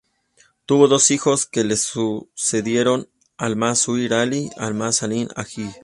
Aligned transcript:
Tuvo 0.65 0.87
dos 0.87 1.11
hijos 1.11 1.45
que 1.45 1.63
le 1.63 1.77
sucedieron: 1.77 3.07
Al-Mansur 3.37 4.11
Ali 4.15 4.47
y 4.47 4.49
Al-Salih 4.59 5.27
Hajji. 5.35 5.69